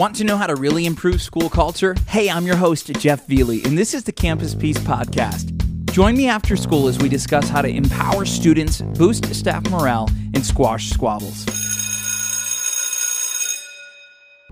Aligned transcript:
Want 0.00 0.16
to 0.16 0.24
know 0.24 0.38
how 0.38 0.46
to 0.46 0.56
really 0.56 0.86
improve 0.86 1.20
school 1.20 1.50
culture? 1.50 1.94
Hey, 2.08 2.30
I'm 2.30 2.46
your 2.46 2.56
host, 2.56 2.86
Jeff 2.94 3.26
Veley, 3.26 3.62
and 3.66 3.76
this 3.76 3.92
is 3.92 4.02
the 4.02 4.12
Campus 4.12 4.54
Peace 4.54 4.78
Podcast. 4.78 5.54
Join 5.92 6.16
me 6.16 6.26
after 6.26 6.56
school 6.56 6.88
as 6.88 6.98
we 6.98 7.10
discuss 7.10 7.50
how 7.50 7.60
to 7.60 7.68
empower 7.68 8.24
students, 8.24 8.80
boost 8.80 9.26
staff 9.34 9.68
morale, 9.68 10.08
and 10.32 10.42
squash 10.42 10.88
squabbles. 10.88 11.44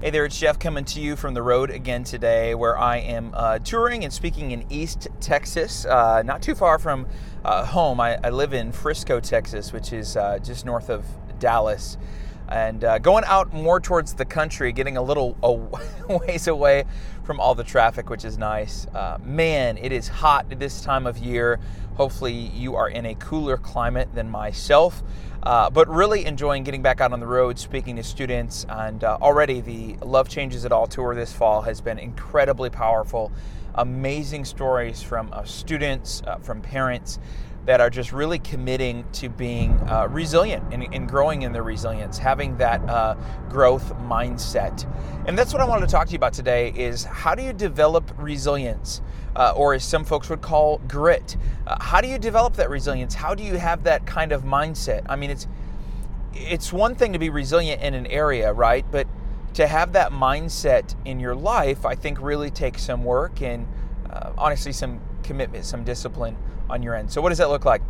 Hey 0.02 0.10
there, 0.10 0.26
it's 0.26 0.38
Jeff 0.38 0.58
coming 0.58 0.84
to 0.84 1.00
you 1.00 1.16
from 1.16 1.32
the 1.32 1.40
road 1.40 1.70
again 1.70 2.04
today, 2.04 2.54
where 2.54 2.76
I 2.76 2.98
am 2.98 3.32
uh, 3.32 3.58
touring 3.60 4.04
and 4.04 4.12
speaking 4.12 4.50
in 4.50 4.70
East 4.70 5.08
Texas, 5.18 5.86
uh, 5.86 6.22
not 6.24 6.42
too 6.42 6.54
far 6.54 6.78
from 6.78 7.06
uh, 7.46 7.64
home. 7.64 8.00
I, 8.00 8.18
I, 8.22 8.28
live 8.28 8.52
in 8.52 8.70
Frisco, 8.70 9.18
Texas, 9.18 9.72
which 9.72 9.94
is 9.94 10.14
uh, 10.14 10.40
just 10.40 10.66
north 10.66 10.90
of 10.90 11.06
Dallas 11.38 11.96
and 12.48 12.84
uh, 12.84 12.98
going 12.98 13.24
out 13.26 13.52
more 13.52 13.80
towards 13.80 14.14
the 14.14 14.24
country, 14.24 14.72
getting 14.72 14.96
a 14.96 15.02
little 15.02 15.36
ways 16.08 16.46
away 16.48 16.84
from 17.24 17.40
all 17.40 17.54
the 17.54 17.64
traffic, 17.64 18.08
which 18.08 18.24
is 18.24 18.38
nice. 18.38 18.86
Uh, 18.94 19.18
man, 19.22 19.76
it 19.78 19.92
is 19.92 20.08
hot 20.08 20.46
this 20.58 20.80
time 20.80 21.06
of 21.06 21.18
year. 21.18 21.60
Hopefully, 21.96 22.32
you 22.32 22.74
are 22.76 22.88
in 22.88 23.04
a 23.04 23.14
cooler 23.16 23.56
climate 23.56 24.08
than 24.14 24.30
myself. 24.30 25.02
Uh, 25.42 25.70
but 25.70 25.88
really 25.88 26.24
enjoying 26.24 26.64
getting 26.64 26.82
back 26.82 27.00
out 27.00 27.12
on 27.12 27.20
the 27.20 27.26
road, 27.26 27.58
speaking 27.58 27.96
to 27.96 28.02
students, 28.02 28.66
and 28.68 29.04
uh, 29.04 29.18
already 29.22 29.60
the 29.60 29.96
Love 30.04 30.28
Changes 30.28 30.64
It 30.64 30.72
All 30.72 30.86
tour 30.86 31.14
this 31.14 31.32
fall 31.32 31.62
has 31.62 31.80
been 31.80 31.98
incredibly 31.98 32.70
powerful. 32.70 33.30
Amazing 33.74 34.44
stories 34.44 35.02
from 35.02 35.32
uh, 35.32 35.44
students, 35.44 36.22
uh, 36.26 36.36
from 36.38 36.60
parents, 36.60 37.18
that 37.68 37.82
are 37.82 37.90
just 37.90 38.12
really 38.12 38.38
committing 38.38 39.04
to 39.12 39.28
being 39.28 39.72
uh, 39.90 40.08
resilient 40.10 40.64
and, 40.72 40.82
and, 40.94 41.06
growing 41.06 41.42
in 41.42 41.52
their 41.52 41.62
resilience, 41.62 42.16
having 42.16 42.56
that 42.56 42.80
uh, 42.88 43.14
growth 43.50 43.92
mindset. 43.98 44.90
And 45.26 45.36
that's 45.36 45.52
what 45.52 45.60
I 45.60 45.66
wanted 45.66 45.84
to 45.84 45.92
talk 45.92 46.06
to 46.06 46.12
you 46.12 46.16
about 46.16 46.32
today 46.32 46.72
is 46.74 47.04
how 47.04 47.34
do 47.34 47.42
you 47.42 47.52
develop 47.52 48.10
resilience? 48.16 49.02
Uh, 49.36 49.52
or 49.54 49.74
as 49.74 49.84
some 49.84 50.02
folks 50.02 50.30
would 50.30 50.40
call 50.40 50.78
grit. 50.88 51.36
Uh, 51.66 51.76
how 51.78 52.00
do 52.00 52.08
you 52.08 52.18
develop 52.18 52.56
that 52.56 52.70
resilience? 52.70 53.14
How 53.14 53.34
do 53.34 53.42
you 53.42 53.56
have 53.56 53.84
that 53.84 54.06
kind 54.06 54.32
of 54.32 54.44
mindset? 54.44 55.04
I 55.06 55.16
mean, 55.16 55.30
it's 55.30 55.46
it's 56.32 56.72
one 56.72 56.94
thing 56.94 57.12
to 57.12 57.18
be 57.18 57.28
resilient 57.28 57.82
in 57.82 57.92
an 57.92 58.06
area, 58.06 58.52
right? 58.52 58.84
But 58.90 59.06
to 59.54 59.66
have 59.66 59.92
that 59.92 60.12
mindset 60.12 60.94
in 61.04 61.20
your 61.20 61.34
life, 61.34 61.84
I 61.84 61.94
think 61.94 62.20
really 62.20 62.50
takes 62.50 62.82
some 62.82 63.04
work 63.04 63.42
and 63.42 63.66
uh, 64.10 64.32
honestly 64.38 64.72
some 64.72 65.00
commitment, 65.22 65.64
some 65.64 65.84
discipline 65.84 66.36
on 66.70 66.82
your 66.82 66.94
end. 66.94 67.10
So, 67.10 67.20
what 67.20 67.30
does 67.30 67.38
that 67.38 67.50
look 67.50 67.64
like? 67.64 67.82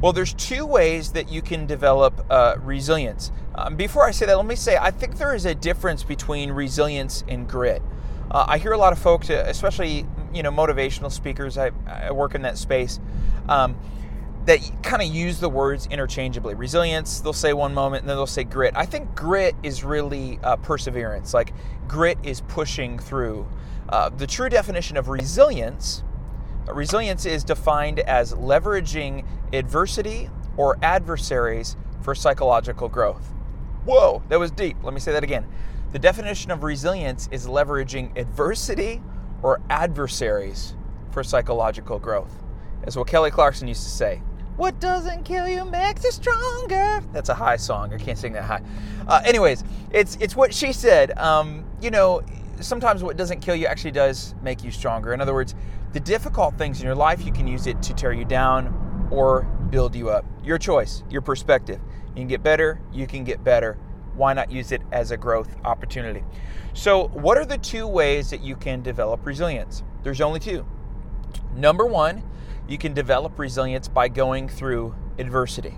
Well, 0.00 0.12
there's 0.12 0.32
two 0.34 0.64
ways 0.64 1.12
that 1.12 1.28
you 1.28 1.42
can 1.42 1.66
develop 1.66 2.24
uh, 2.30 2.56
resilience. 2.60 3.32
Um, 3.56 3.74
before 3.74 4.06
I 4.06 4.12
say 4.12 4.26
that, 4.26 4.36
let 4.36 4.46
me 4.46 4.54
say 4.54 4.76
I 4.76 4.92
think 4.92 5.18
there 5.18 5.34
is 5.34 5.44
a 5.44 5.54
difference 5.54 6.04
between 6.04 6.52
resilience 6.52 7.24
and 7.26 7.48
grit. 7.48 7.82
Uh, 8.30 8.44
I 8.46 8.58
hear 8.58 8.72
a 8.72 8.78
lot 8.78 8.92
of 8.92 8.98
folks, 8.98 9.28
uh, 9.28 9.44
especially 9.46 10.06
you 10.32 10.42
know 10.42 10.52
motivational 10.52 11.10
speakers. 11.10 11.58
I, 11.58 11.72
I 11.86 12.12
work 12.12 12.34
in 12.34 12.42
that 12.42 12.58
space. 12.58 13.00
Um, 13.48 13.76
that 14.48 14.60
kind 14.82 15.02
of 15.02 15.08
use 15.08 15.40
the 15.40 15.48
words 15.48 15.86
interchangeably. 15.86 16.54
Resilience, 16.54 17.20
they'll 17.20 17.32
say 17.32 17.52
one 17.52 17.74
moment, 17.74 18.02
and 18.02 18.10
then 18.10 18.16
they'll 18.16 18.26
say 18.26 18.44
grit. 18.44 18.74
I 18.76 18.86
think 18.86 19.14
grit 19.14 19.54
is 19.62 19.84
really 19.84 20.40
uh, 20.42 20.56
perseverance. 20.56 21.34
Like 21.34 21.54
grit 21.86 22.18
is 22.22 22.40
pushing 22.42 22.98
through. 22.98 23.48
Uh, 23.88 24.10
the 24.10 24.26
true 24.26 24.48
definition 24.48 24.96
of 24.96 25.08
resilience 25.08 26.02
Resilience 26.74 27.24
is 27.24 27.44
defined 27.44 28.00
as 28.00 28.34
leveraging 28.34 29.24
adversity 29.54 30.28
or 30.56 30.78
adversaries 30.82 31.76
for 32.02 32.14
psychological 32.14 32.88
growth. 32.88 33.32
Whoa, 33.84 34.22
that 34.28 34.38
was 34.38 34.50
deep. 34.50 34.76
Let 34.82 34.92
me 34.92 35.00
say 35.00 35.12
that 35.12 35.24
again. 35.24 35.46
The 35.92 35.98
definition 35.98 36.50
of 36.50 36.62
resilience 36.62 37.28
is 37.32 37.46
leveraging 37.46 38.18
adversity 38.18 39.02
or 39.42 39.62
adversaries 39.70 40.74
for 41.10 41.24
psychological 41.24 41.98
growth. 41.98 42.44
As 42.84 42.96
what 42.98 43.06
Kelly 43.06 43.30
Clarkson 43.30 43.66
used 43.66 43.84
to 43.84 43.90
say, 43.90 44.22
what 44.58 44.80
doesn't 44.80 45.24
kill 45.24 45.48
you 45.48 45.64
makes 45.64 46.02
you 46.04 46.10
stronger. 46.10 47.00
That's 47.12 47.28
a 47.28 47.34
high 47.34 47.56
song. 47.56 47.94
I 47.94 47.96
can't 47.96 48.18
sing 48.18 48.32
that 48.32 48.42
high. 48.42 48.60
Uh, 49.06 49.22
anyways, 49.24 49.62
it's 49.92 50.16
it's 50.20 50.34
what 50.34 50.52
she 50.52 50.72
said. 50.72 51.16
Um, 51.16 51.64
you 51.80 51.90
know, 51.90 52.22
sometimes 52.60 53.04
what 53.04 53.16
doesn't 53.16 53.40
kill 53.40 53.54
you 53.54 53.66
actually 53.66 53.92
does 53.92 54.34
make 54.42 54.64
you 54.64 54.72
stronger. 54.72 55.14
In 55.14 55.20
other 55.20 55.32
words, 55.32 55.54
the 55.92 56.00
difficult 56.00 56.58
things 56.58 56.80
in 56.80 56.86
your 56.86 56.96
life, 56.96 57.24
you 57.24 57.32
can 57.32 57.46
use 57.46 57.68
it 57.68 57.80
to 57.84 57.94
tear 57.94 58.12
you 58.12 58.24
down 58.24 59.08
or 59.12 59.42
build 59.70 59.94
you 59.94 60.10
up. 60.10 60.24
Your 60.42 60.58
choice, 60.58 61.04
your 61.08 61.22
perspective. 61.22 61.80
You 62.08 62.22
can 62.22 62.26
get 62.28 62.42
better, 62.42 62.80
you 62.92 63.06
can 63.06 63.22
get 63.22 63.44
better. 63.44 63.78
Why 64.16 64.32
not 64.32 64.50
use 64.50 64.72
it 64.72 64.82
as 64.90 65.12
a 65.12 65.16
growth 65.16 65.54
opportunity? 65.64 66.24
So, 66.74 67.06
what 67.08 67.38
are 67.38 67.46
the 67.46 67.58
two 67.58 67.86
ways 67.86 68.30
that 68.30 68.40
you 68.40 68.56
can 68.56 68.82
develop 68.82 69.24
resilience? 69.24 69.84
There's 70.02 70.20
only 70.20 70.40
two. 70.40 70.66
Number 71.58 71.84
one, 71.84 72.22
you 72.68 72.78
can 72.78 72.94
develop 72.94 73.36
resilience 73.36 73.88
by 73.88 74.06
going 74.06 74.48
through 74.48 74.94
adversity. 75.18 75.74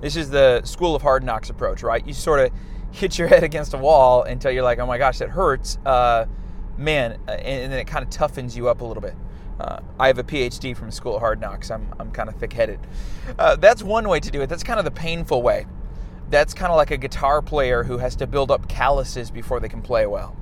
This 0.00 0.14
is 0.14 0.30
the 0.30 0.62
school 0.62 0.94
of 0.94 1.02
hard 1.02 1.24
knocks 1.24 1.50
approach, 1.50 1.82
right? 1.82 2.06
You 2.06 2.12
sort 2.12 2.38
of 2.38 2.52
hit 2.92 3.18
your 3.18 3.26
head 3.26 3.42
against 3.42 3.74
a 3.74 3.78
wall 3.78 4.22
until 4.22 4.52
you're 4.52 4.62
like, 4.62 4.78
oh 4.78 4.86
my 4.86 4.98
gosh, 4.98 5.18
that 5.18 5.30
hurts. 5.30 5.78
Uh, 5.84 6.26
man, 6.76 7.18
and, 7.26 7.72
then 7.72 7.78
it 7.78 7.88
kind 7.88 8.04
of 8.04 8.10
toughens 8.10 8.54
you 8.54 8.68
up 8.68 8.82
a 8.82 8.84
little 8.84 9.00
bit. 9.00 9.14
Uh, 9.58 9.80
I 9.98 10.06
have 10.06 10.18
a 10.18 10.22
PhD 10.22 10.76
from 10.76 10.92
School 10.92 11.16
of 11.16 11.20
Hard 11.20 11.40
Knocks. 11.40 11.72
I'm, 11.72 11.92
I'm 11.98 12.12
kind 12.12 12.28
of 12.28 12.36
thick 12.36 12.52
headed. 12.52 12.78
Uh, 13.36 13.56
that's 13.56 13.82
one 13.82 14.08
way 14.08 14.20
to 14.20 14.30
do 14.30 14.42
it. 14.42 14.48
That's 14.48 14.62
kind 14.62 14.78
of 14.78 14.84
the 14.84 14.92
painful 14.92 15.42
way. 15.42 15.66
That's 16.30 16.54
kind 16.54 16.70
of 16.70 16.76
like 16.76 16.92
a 16.92 16.96
guitar 16.96 17.42
player 17.42 17.82
who 17.82 17.98
has 17.98 18.14
to 18.16 18.28
build 18.28 18.52
up 18.52 18.68
calluses 18.68 19.32
before 19.32 19.58
they 19.58 19.68
can 19.68 19.82
play 19.82 20.06
well. 20.06 20.36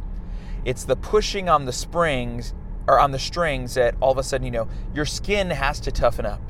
It's 0.67 0.85
the 0.85 0.97
pushing 0.97 1.49
on 1.49 1.65
the 1.65 1.73
springs 1.73 2.53
or 2.87 2.99
on 2.99 3.13
the 3.13 3.19
strings 3.19 3.75
that 3.75 3.95
all 4.01 4.13
of 4.13 4.19
a 4.19 4.23
sudden, 4.23 4.45
you 4.45 4.51
know, 4.51 4.69
your 4.95 5.07
skin 5.07 5.51
has 5.51 5.81
to 5.81 5.93
toughen 5.93 6.27
up. 6.27 6.41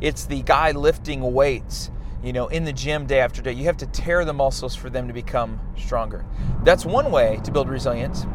It's 0.00 0.24
the 0.24 0.42
guy 0.42 0.72
lifting 0.72 1.32
weights, 1.32 1.90
you 2.22 2.32
know, 2.32 2.48
in 2.48 2.64
the 2.64 2.72
gym 2.72 3.06
day 3.06 3.20
after 3.20 3.42
day. 3.42 3.52
You 3.52 3.64
have 3.64 3.76
to 3.78 3.86
tear 3.86 4.24
the 4.24 4.32
muscles 4.32 4.74
for 4.74 4.90
them 4.90 5.08
to 5.08 5.14
become 5.14 5.60
stronger. 5.76 6.24
That's 6.64 6.84
one 6.84 7.10
way 7.10 7.40
to 7.44 7.50
build 7.50 7.68
resilience, 7.68 8.26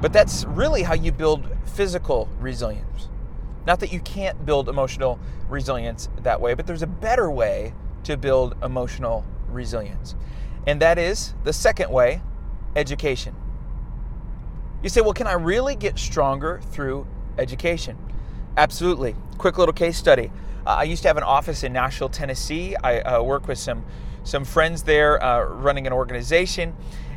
but 0.00 0.12
that's 0.12 0.44
really 0.44 0.82
how 0.82 0.94
you 0.94 1.12
build 1.12 1.48
physical 1.64 2.28
resilience. 2.38 3.08
Not 3.66 3.80
that 3.80 3.92
you 3.92 4.00
can't 4.00 4.44
build 4.44 4.68
emotional 4.68 5.18
resilience 5.48 6.08
that 6.22 6.40
way, 6.40 6.54
but 6.54 6.66
there's 6.66 6.82
a 6.82 6.86
better 6.86 7.30
way 7.30 7.74
to 8.04 8.16
build 8.16 8.54
emotional 8.62 9.24
resilience. 9.48 10.14
And 10.66 10.80
that 10.82 10.98
is 10.98 11.34
the 11.44 11.52
second 11.52 11.90
way 11.90 12.20
education. 12.76 13.34
You 14.84 14.90
say, 14.90 15.00
well, 15.00 15.14
can 15.14 15.26
I 15.26 15.32
really 15.32 15.76
get 15.76 15.98
stronger 15.98 16.60
through 16.70 17.06
education? 17.38 17.96
Absolutely. 18.58 19.16
Quick 19.38 19.56
little 19.56 19.72
case 19.72 19.96
study. 19.96 20.30
Uh, 20.66 20.70
I 20.72 20.82
used 20.82 21.00
to 21.04 21.08
have 21.08 21.16
an 21.16 21.22
office 21.22 21.62
in 21.64 21.72
Nashville, 21.72 22.10
Tennessee. 22.10 22.76
I 22.76 23.00
uh, 23.00 23.22
work 23.22 23.48
with 23.48 23.56
some 23.56 23.82
some 24.24 24.44
friends 24.44 24.82
there 24.82 25.22
uh, 25.24 25.42
running 25.44 25.86
an 25.86 25.94
organization, 25.94 26.74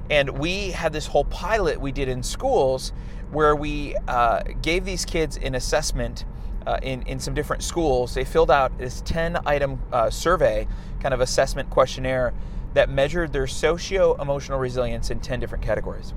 and 0.10 0.40
we 0.40 0.72
had 0.72 0.94
this 0.94 1.08
whole 1.08 1.26
pilot 1.26 1.82
we 1.82 1.92
did 1.92 2.08
in 2.08 2.24
schools 2.24 2.94
where 3.32 3.54
we 3.54 3.98
uh, 4.08 4.44
gave 4.62 4.86
these 4.86 5.04
kids 5.04 5.36
an 5.36 5.54
assessment 5.54 6.24
uh, 6.66 6.80
in, 6.82 7.02
in 7.02 7.20
some 7.20 7.34
different 7.34 7.64
schools. 7.64 8.14
They 8.14 8.24
filled 8.24 8.52
out 8.52 8.78
this 8.78 9.02
10 9.02 9.40
item 9.46 9.82
uh, 9.92 10.10
survey, 10.10 10.70
kind 11.02 11.14
of 11.14 11.20
assessment 11.20 11.70
questionnaire 11.70 12.34
that 12.76 12.90
measured 12.90 13.34
their 13.34 13.48
socio 13.48 14.16
emotional 14.22 14.58
resilience 14.58 15.12
in 15.12 15.20
10 15.20 15.42
different 15.42 15.66
categories. 15.66 16.14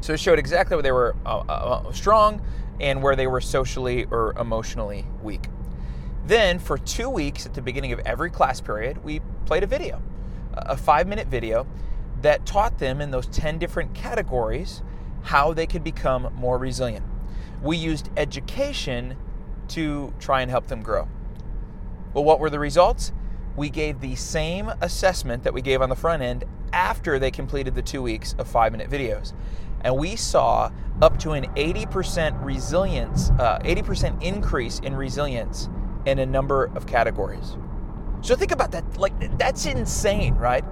So 0.00 0.12
it 0.12 0.20
showed 0.20 0.38
exactly 0.38 0.76
where 0.76 0.82
they 0.82 0.92
were 0.92 1.16
uh, 1.24 1.38
uh, 1.48 1.92
strong 1.92 2.42
and 2.80 3.02
where 3.02 3.16
they 3.16 3.26
were 3.26 3.40
socially 3.40 4.04
or 4.10 4.34
emotionally 4.38 5.06
weak. 5.22 5.48
Then, 6.26 6.58
for 6.58 6.76
two 6.76 7.08
weeks 7.08 7.46
at 7.46 7.54
the 7.54 7.62
beginning 7.62 7.92
of 7.92 8.00
every 8.00 8.30
class 8.30 8.60
period, 8.60 9.02
we 9.04 9.20
played 9.44 9.62
a 9.62 9.66
video, 9.66 10.02
a 10.54 10.76
five 10.76 11.06
minute 11.06 11.28
video 11.28 11.66
that 12.22 12.44
taught 12.44 12.78
them 12.78 13.00
in 13.00 13.10
those 13.10 13.26
10 13.28 13.58
different 13.58 13.94
categories 13.94 14.82
how 15.22 15.52
they 15.52 15.66
could 15.66 15.84
become 15.84 16.32
more 16.34 16.58
resilient. 16.58 17.04
We 17.62 17.76
used 17.76 18.10
education 18.16 19.16
to 19.68 20.14
try 20.18 20.42
and 20.42 20.50
help 20.50 20.68
them 20.68 20.82
grow. 20.82 21.08
Well, 22.14 22.24
what 22.24 22.40
were 22.40 22.50
the 22.50 22.58
results? 22.58 23.12
We 23.56 23.70
gave 23.70 24.00
the 24.00 24.14
same 24.16 24.70
assessment 24.80 25.42
that 25.44 25.52
we 25.52 25.62
gave 25.62 25.82
on 25.82 25.88
the 25.88 25.96
front 25.96 26.22
end 26.22 26.44
after 26.72 27.18
they 27.18 27.30
completed 27.30 27.74
the 27.74 27.82
two 27.82 28.02
weeks 28.02 28.34
of 28.38 28.48
five 28.48 28.72
minute 28.72 28.90
videos. 28.90 29.32
And 29.86 29.96
we 29.96 30.16
saw 30.16 30.72
up 31.00 31.16
to 31.20 31.30
an 31.30 31.44
80% 31.54 32.44
resilience, 32.44 33.30
uh, 33.38 33.60
80% 33.60 34.20
increase 34.20 34.80
in 34.80 34.96
resilience 34.96 35.68
in 36.06 36.18
a 36.18 36.26
number 36.26 36.64
of 36.74 36.88
categories. 36.88 37.56
So 38.20 38.34
think 38.34 38.50
about 38.50 38.72
that. 38.72 38.98
Like, 38.98 39.38
that's 39.38 39.64
insane, 39.64 40.34
right? 40.34 40.64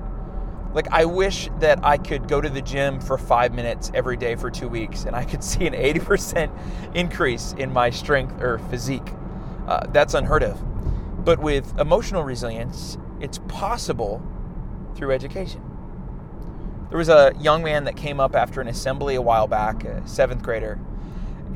Like, 0.72 0.88
I 0.90 1.04
wish 1.04 1.48
that 1.60 1.84
I 1.84 1.96
could 1.96 2.26
go 2.26 2.40
to 2.40 2.48
the 2.48 2.60
gym 2.60 3.00
for 3.00 3.16
five 3.16 3.54
minutes 3.54 3.92
every 3.94 4.16
day 4.16 4.34
for 4.34 4.50
two 4.50 4.66
weeks 4.66 5.04
and 5.04 5.14
I 5.14 5.24
could 5.24 5.44
see 5.52 5.64
an 5.68 5.74
80% 5.74 6.50
increase 6.96 7.54
in 7.56 7.72
my 7.72 7.90
strength 7.90 8.42
or 8.42 8.58
physique. 8.68 9.12
Uh, 9.68 9.86
that's 9.92 10.14
unheard 10.14 10.42
of. 10.42 10.60
But 11.24 11.38
with 11.38 11.78
emotional 11.78 12.24
resilience, 12.24 12.98
it's 13.20 13.38
possible 13.46 14.20
through 14.96 15.12
education. 15.12 15.62
There 16.94 17.00
was 17.00 17.08
a 17.08 17.32
young 17.40 17.64
man 17.64 17.82
that 17.86 17.96
came 17.96 18.20
up 18.20 18.36
after 18.36 18.60
an 18.60 18.68
assembly 18.68 19.16
a 19.16 19.20
while 19.20 19.48
back, 19.48 19.82
a 19.82 20.06
seventh 20.06 20.44
grader. 20.44 20.78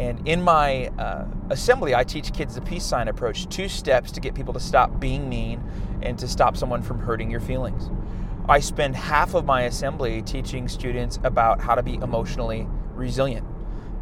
And 0.00 0.26
in 0.26 0.42
my 0.42 0.88
uh, 0.98 1.26
assembly, 1.48 1.94
I 1.94 2.02
teach 2.02 2.32
kids 2.32 2.56
the 2.56 2.60
peace 2.60 2.84
sign 2.84 3.06
approach 3.06 3.48
two 3.48 3.68
steps 3.68 4.10
to 4.10 4.20
get 4.20 4.34
people 4.34 4.52
to 4.54 4.58
stop 4.58 4.98
being 4.98 5.28
mean 5.28 5.62
and 6.02 6.18
to 6.18 6.26
stop 6.26 6.56
someone 6.56 6.82
from 6.82 6.98
hurting 6.98 7.30
your 7.30 7.38
feelings. 7.38 7.88
I 8.48 8.58
spend 8.58 8.96
half 8.96 9.34
of 9.34 9.44
my 9.44 9.62
assembly 9.62 10.22
teaching 10.22 10.66
students 10.66 11.20
about 11.22 11.60
how 11.60 11.76
to 11.76 11.84
be 11.84 11.94
emotionally 11.94 12.66
resilient. 12.94 13.46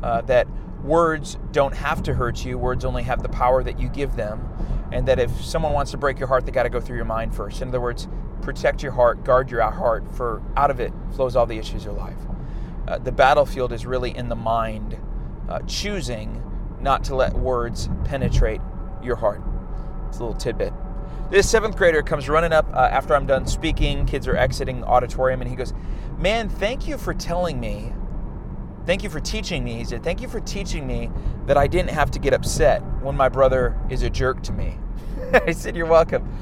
Uh, 0.03 0.23
that 0.23 0.49
words 0.83 1.37
don't 1.53 1.75
have 1.75 2.03
to 2.05 2.15
hurt 2.15 2.47
you, 2.47 2.57
words 2.57 2.83
only 2.83 3.03
have 3.03 3.23
the 3.23 3.29
power 3.29 3.63
that 3.63 3.79
you 3.79 3.91
give 3.91 4.17
them. 4.17 4.49
And 4.91 5.07
that 5.07 5.19
if 5.19 5.45
someone 5.45 5.75
wants 5.75 5.91
to 5.91 5.99
break 5.99 6.19
your 6.19 6.29
heart, 6.29 6.47
they 6.47 6.53
got 6.53 6.63
to 6.63 6.71
go 6.71 6.81
through 6.81 6.97
your 6.97 7.05
mind 7.05 7.35
first. 7.35 7.61
In 7.61 7.69
other 7.69 7.81
words, 7.83 8.09
protect 8.43 8.83
your 8.83 8.93
heart, 8.93 9.25
guard 9.25 9.51
your 9.51 9.63
heart, 9.63 10.05
for 10.15 10.43
out 10.57 10.71
of 10.71 10.81
it 10.81 10.93
flows 11.15 11.37
all 11.37 11.47
the 11.47 11.59
issues 11.59 11.87
of 11.87 11.97
life. 11.97 12.19
Uh, 12.87 12.99
the 12.99 13.13
battlefield 13.13 13.73
is 13.73 13.85
really 13.85 14.17
in 14.17 14.29
the 14.29 14.37
mind, 14.37 14.97
uh, 15.49 15.61
choosing 15.67 16.43
not 16.81 17.05
to 17.05 17.15
let 17.15 17.33
words 17.35 17.89
penetrate 18.05 18.61
your 19.03 19.17
heart. 19.17 19.43
It's 20.09 20.19
a 20.19 20.25
little 20.25 20.39
tidbit. 20.39 20.73
This 21.31 21.51
seventh 21.51 21.77
grader 21.77 22.03
comes 22.03 22.29
running 22.29 22.53
up 22.53 22.69
uh, 22.73 22.89
after 22.91 23.17
I'm 23.17 23.27
done 23.27 23.47
speaking. 23.47 24.07
Kids 24.07 24.29
are 24.29 24.37
exiting 24.37 24.83
the 24.83 24.87
auditorium, 24.87 25.41
and 25.41 25.51
he 25.51 25.57
goes, 25.57 25.75
Man, 26.19 26.49
thank 26.49 26.87
you 26.87 26.97
for 26.97 27.13
telling 27.13 27.59
me. 27.59 27.93
Thank 28.87 29.03
you 29.03 29.11
for 29.11 29.19
teaching 29.19 29.65
me. 29.65 29.75
He 29.75 29.85
said, 29.85 30.05
Thank 30.05 30.21
you 30.21 30.29
for 30.29 30.39
teaching 30.39 30.87
me 30.87 31.11
that 31.47 31.57
I 31.57 31.67
didn't 31.67 31.91
have 31.91 32.13
to 32.13 32.21
get 32.21 32.33
upset 32.33 32.81
when 33.03 33.17
my 33.17 33.29
brother 33.29 33.77
is 33.91 34.03
a 34.03 34.11
jerk 34.11 34.43
to 34.45 34.53
me. 34.53 34.79
I 35.33 35.51
said, 35.51 35.75
You're 35.75 35.87
welcome. 35.87 36.33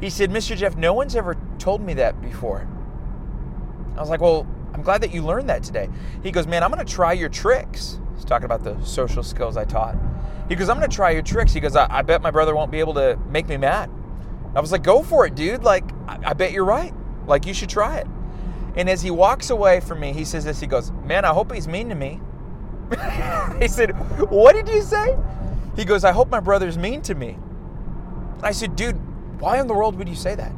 He 0.00 0.10
said, 0.10 0.30
Mr. 0.30 0.54
Jeff, 0.54 0.76
no 0.76 0.92
one's 0.92 1.16
ever 1.16 1.34
told 1.64 1.80
me 1.80 1.94
that 1.94 2.20
before. 2.20 2.68
I 3.96 4.00
was 4.00 4.10
like, 4.10 4.20
Well, 4.20 4.46
I'm 4.74 4.82
glad 4.82 5.00
that 5.00 5.14
you 5.14 5.22
learned 5.22 5.48
that 5.48 5.62
today. 5.62 5.88
He 6.22 6.30
goes, 6.30 6.46
Man, 6.46 6.62
I'm 6.62 6.70
going 6.70 6.84
to 6.84 6.92
try 6.92 7.14
your 7.14 7.30
tricks. 7.30 7.98
He's 8.14 8.24
talking 8.26 8.44
about 8.44 8.62
the 8.62 8.78
social 8.84 9.22
skills 9.22 9.56
I 9.56 9.64
taught. 9.64 9.96
He 10.50 10.56
goes, 10.56 10.68
I'm 10.68 10.76
going 10.76 10.88
to 10.88 10.94
try 10.94 11.12
your 11.12 11.22
tricks. 11.22 11.54
He 11.54 11.60
goes, 11.60 11.74
I-, 11.74 11.88
I 11.90 12.02
bet 12.02 12.20
my 12.20 12.30
brother 12.30 12.54
won't 12.54 12.70
be 12.70 12.80
able 12.80 12.92
to 12.94 13.16
make 13.30 13.48
me 13.48 13.56
mad. 13.56 13.90
I 14.54 14.60
was 14.60 14.72
like, 14.72 14.82
go 14.82 15.02
for 15.02 15.26
it, 15.26 15.34
dude. 15.34 15.64
Like, 15.64 15.90
I, 16.06 16.18
I 16.26 16.32
bet 16.34 16.52
you're 16.52 16.66
right. 16.66 16.92
Like, 17.26 17.46
you 17.46 17.54
should 17.54 17.70
try 17.70 17.96
it. 17.96 18.06
And 18.76 18.90
as 18.90 19.00
he 19.00 19.10
walks 19.10 19.48
away 19.48 19.80
from 19.80 20.00
me, 20.00 20.12
he 20.12 20.26
says 20.26 20.44
this. 20.44 20.60
He 20.60 20.66
goes, 20.66 20.92
Man, 21.06 21.24
I 21.24 21.28
hope 21.28 21.50
he's 21.50 21.66
mean 21.66 21.88
to 21.88 21.94
me. 21.94 22.20
he 23.58 23.68
said, 23.68 23.92
What 24.30 24.54
did 24.54 24.68
you 24.68 24.82
say? 24.82 25.16
He 25.76 25.86
goes, 25.86 26.04
I 26.04 26.12
hope 26.12 26.28
my 26.28 26.40
brother's 26.40 26.76
mean 26.76 27.00
to 27.02 27.14
me. 27.14 27.38
I 28.42 28.52
said, 28.52 28.76
Dude, 28.76 29.00
why 29.40 29.60
in 29.60 29.66
the 29.66 29.74
world 29.74 29.96
would 29.96 30.10
you 30.10 30.14
say 30.14 30.34
that? 30.34 30.52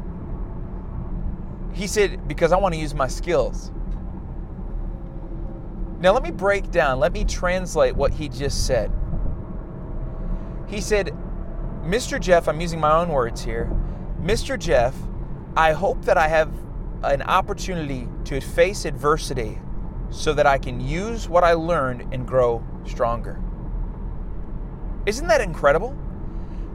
He 1.77 1.87
said, 1.87 2.27
Because 2.27 2.53
I 2.53 2.57
want 2.57 2.75
to 2.75 2.81
use 2.81 2.95
my 2.95 3.07
skills. 3.07 3.71
Now, 6.01 6.13
let 6.13 6.23
me 6.23 6.31
break 6.31 6.71
down, 6.71 6.99
let 6.99 7.13
me 7.13 7.25
translate 7.25 7.95
what 7.95 8.15
he 8.15 8.31
just 8.31 8.67
said. 8.67 8.91
He 10.67 10.81
said, 10.81 11.15
Mr. 11.83 12.19
Jeff, 12.19 12.49
I'm 12.49 12.61
using 12.61 12.81
my 12.81 12.93
own 12.93 13.11
words 13.11 13.45
here. 13.45 13.71
Mr. 14.23 14.59
Jeff, 14.59 14.95
I 15.55 15.73
hope 15.73 16.03
that 16.07 16.17
I 16.17 16.29
have 16.29 16.51
an 17.03 17.23
opportunity 17.23 18.09
to 18.25 18.41
face 18.41 18.87
adversity 18.87 19.59
so 20.11 20.33
that 20.33 20.47
I 20.47 20.57
can 20.57 20.81
use 20.81 21.29
what 21.29 21.45
I 21.45 21.53
learned 21.53 22.13
and 22.13 22.27
grow 22.27 22.65
stronger. 22.87 23.41
Isn't 25.05 25.27
that 25.29 25.43
incredible? 25.43 25.97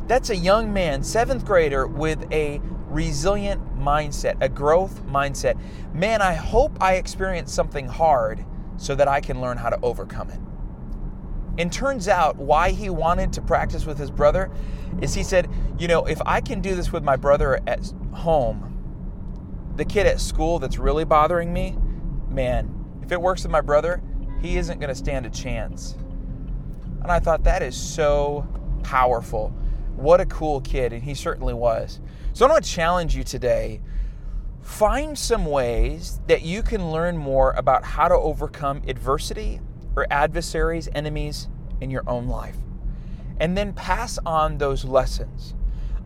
That's 0.07 0.30
a 0.30 0.36
young 0.36 0.71
man, 0.71 1.04
seventh 1.04 1.44
grader, 1.44 1.88
with 1.88 2.31
a 2.31 2.62
resilient 2.91 3.79
mindset, 3.79 4.38
a 4.41 4.49
growth 4.49 5.03
mindset. 5.05 5.57
Man, 5.93 6.21
I 6.21 6.33
hope 6.33 6.77
I 6.81 6.95
experience 6.95 7.53
something 7.53 7.88
hard 7.88 8.45
so 8.77 8.95
that 8.95 9.07
I 9.07 9.21
can 9.21 9.41
learn 9.41 9.57
how 9.57 9.69
to 9.69 9.79
overcome 9.81 10.29
it. 10.29 10.39
And 11.57 11.71
turns 11.71 12.07
out 12.07 12.38
why 12.38 12.71
he 12.71 12.89
wanted 12.89 13.33
to 13.33 13.41
practice 13.41 13.85
with 13.85 13.97
his 13.97 14.09
brother 14.09 14.49
is 15.01 15.13
he 15.13 15.23
said, 15.23 15.49
you 15.77 15.88
know, 15.88 16.05
if 16.05 16.21
I 16.25 16.41
can 16.41 16.61
do 16.61 16.75
this 16.75 16.91
with 16.91 17.03
my 17.03 17.15
brother 17.15 17.59
at 17.67 17.91
home, 18.13 18.67
the 19.75 19.85
kid 19.85 20.05
at 20.05 20.19
school 20.19 20.59
that's 20.59 20.77
really 20.77 21.05
bothering 21.05 21.51
me, 21.51 21.77
man, 22.29 22.73
if 23.03 23.11
it 23.11 23.21
works 23.21 23.44
with 23.44 23.51
my 23.51 23.61
brother, 23.61 24.01
he 24.41 24.57
isn't 24.57 24.79
going 24.79 24.89
to 24.89 24.95
stand 24.95 25.25
a 25.25 25.29
chance. 25.29 25.95
And 27.01 27.11
I 27.11 27.19
thought 27.19 27.44
that 27.44 27.61
is 27.61 27.75
so 27.75 28.47
powerful. 28.83 29.53
What 30.01 30.19
a 30.19 30.25
cool 30.25 30.59
kid, 30.62 30.94
and 30.94 31.03
he 31.03 31.13
certainly 31.13 31.53
was. 31.53 32.00
So 32.33 32.48
I 32.48 32.50
want 32.50 32.63
to 32.63 32.69
challenge 32.69 33.15
you 33.15 33.24
today. 33.24 33.81
Find 34.63 35.15
some 35.15 35.45
ways 35.45 36.19
that 36.25 36.42
you 36.42 36.63
can 36.63 36.92
learn 36.92 37.18
more 37.18 37.51
about 37.51 37.83
how 37.83 38.07
to 38.07 38.15
overcome 38.15 38.81
adversity 38.88 39.62
or 39.95 40.07
adversaries, 40.09 40.89
enemies 40.95 41.50
in 41.81 41.92
your 41.92 42.01
own 42.07 42.27
life. 42.27 42.56
And 43.39 43.56
then 43.56 43.74
pass 43.74 44.18
on 44.25 44.57
those 44.57 44.83
lessons. 44.83 45.53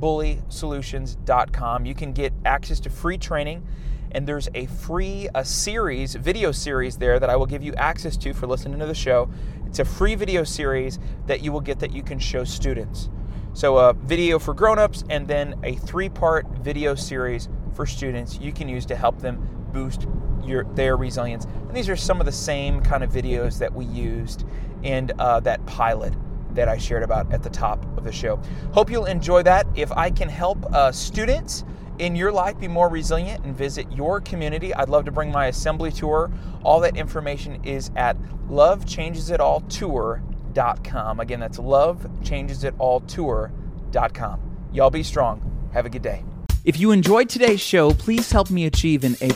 freebullysolutions.com. 0.01 1.87
You 1.87 1.95
can 1.95 2.13
get 2.13 2.33
access 2.45 2.81
to 2.81 2.91
free 2.91 3.19
training 3.19 3.67
and 4.13 4.27
there's 4.27 4.49
a 4.55 4.67
free 4.67 5.29
a 5.35 5.45
series, 5.45 6.15
video 6.15 6.53
series 6.53 6.99
there 6.99 7.19
that 7.19 7.31
I 7.31 7.37
will 7.37 7.47
give 7.47 7.63
you 7.63 7.75
access 7.75 8.17
to 8.19 8.35
for 8.35 8.47
listening 8.47 8.79
to 8.81 8.87
the 8.87 8.95
show. 8.95 9.31
It's 9.67 9.79
a 9.79 9.85
free 9.85 10.15
video 10.15 10.45
series 10.45 10.99
that 11.27 11.43
you 11.43 11.51
will 11.51 11.61
get 11.61 11.79
that 11.81 11.93
you 11.93 12.03
can 12.03 12.19
show 12.19 12.45
students. 12.45 13.09
So 13.55 13.79
a 13.79 13.95
video 13.95 14.39
for 14.39 14.55
grown-ups 14.55 15.05
and 15.09 15.27
then 15.27 15.59
a 15.63 15.77
three-part 15.77 16.47
video 16.59 16.95
series 16.95 17.49
for 17.75 17.87
students 17.87 18.39
you 18.39 18.53
can 18.53 18.69
use 18.69 18.85
to 18.87 18.97
help 18.97 19.21
them 19.21 19.49
boost 19.73 20.07
your 20.45 20.65
their 20.75 20.97
resilience. 20.97 21.45
And 21.45 21.75
these 21.75 21.89
are 21.89 21.97
some 21.97 22.21
of 22.21 22.27
the 22.27 22.33
same 22.33 22.83
kind 22.83 23.03
of 23.03 23.11
videos 23.11 23.59
that 23.59 23.73
we 23.73 23.87
used 23.87 24.45
in 24.83 25.11
uh, 25.19 25.41
that 25.41 25.65
pilot 25.65 26.15
that 26.55 26.69
I 26.69 26.77
shared 26.77 27.03
about 27.03 27.33
at 27.33 27.43
the 27.43 27.51
top 27.51 27.85
of 27.97 28.05
the 28.05 28.13
show. 28.13 28.39
Hope 28.73 28.91
you'll 28.91 29.07
enjoy 29.07 29.43
that. 29.45 29.67
If 29.75 29.91
I 29.93 30.11
can 30.11 30.29
help 30.29 30.71
uh, 30.73 30.93
students 30.93 31.65
in 31.99 32.15
your 32.17 32.33
life 32.33 32.59
be 32.59 32.69
more 32.69 32.89
resilient 32.89 33.45
and 33.45 33.55
visit 33.57 33.87
your 33.93 34.21
community, 34.21 34.75
I'd 34.75 34.89
love 34.89 35.05
to 35.05 35.13
bring 35.13 35.31
my 35.31 35.47
assembly 35.47 35.93
tour. 35.93 36.33
All 36.63 36.81
that 36.81 36.97
information 36.97 37.63
is 37.65 37.91
at 37.97 38.17
lovechangesitalltour.com. 38.49 41.21
Again, 41.21 41.41
that's 41.41 41.59
lovechangesitalltour.com. 41.59 44.41
Y'all 44.73 44.91
be 44.91 45.03
strong. 45.03 45.71
Have 45.73 45.87
a 45.87 45.91
good 45.91 46.03
day. 46.03 46.23
If 46.65 46.79
you 46.79 46.93
enjoyed 46.93 47.29
today's 47.29 47.61
show, 47.61 47.91
please 47.93 48.31
help 48.31 48.49
me 48.51 48.67
achieve 48.67 49.03
an 49.05 49.17
A. 49.21 49.33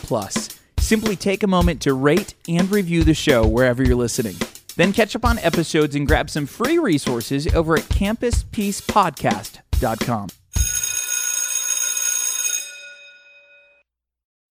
Simply 0.78 1.16
take 1.16 1.42
a 1.42 1.48
moment 1.48 1.80
to 1.82 1.92
rate 1.94 2.34
and 2.48 2.70
review 2.70 3.02
the 3.02 3.14
show 3.14 3.44
wherever 3.46 3.82
you're 3.82 3.96
listening. 3.96 4.36
Then 4.76 4.92
catch 4.92 5.16
up 5.16 5.24
on 5.24 5.40
episodes 5.40 5.96
and 5.96 6.06
grab 6.06 6.30
some 6.30 6.46
free 6.46 6.78
resources 6.78 7.48
over 7.48 7.74
at 7.76 7.82
campuspeacepodcast.com. 7.84 10.28